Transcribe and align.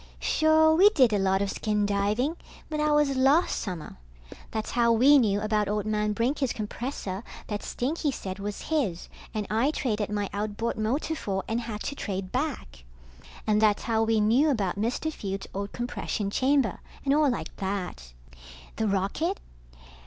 Sure, 0.19 0.73
we 0.73 0.89
did 0.89 1.13
a 1.13 1.19
lot 1.19 1.43
of 1.43 1.51
skin 1.51 1.85
diving, 1.85 2.35
but 2.71 2.77
that 2.77 2.89
was 2.91 3.15
last 3.15 3.55
summer. 3.59 3.97
That's 4.49 4.71
how 4.71 4.91
we 4.91 5.19
knew 5.19 5.39
about 5.41 5.67
old 5.69 5.85
man 5.85 6.13
Brinker's 6.13 6.53
compressor 6.53 7.23
that 7.45 7.61
Stinky 7.61 8.09
said 8.11 8.39
was 8.39 8.63
his 8.63 9.09
and 9.31 9.45
I 9.51 9.69
traded 9.69 10.09
my 10.09 10.27
outboard 10.33 10.75
motor 10.75 11.13
for 11.15 11.43
and 11.47 11.61
had 11.61 11.83
to 11.83 11.93
trade 11.93 12.31
back. 12.31 12.83
And 13.45 13.61
that's 13.61 13.83
how 13.83 14.01
we 14.01 14.19
knew 14.19 14.49
about 14.49 14.75
Mr. 14.75 15.13
Fields' 15.13 15.45
old 15.53 15.71
compression 15.71 16.31
chamber, 16.31 16.79
and 17.05 17.13
all 17.13 17.29
like 17.29 17.55
that. 17.57 18.13
The 18.77 18.87
rocket? 18.87 19.39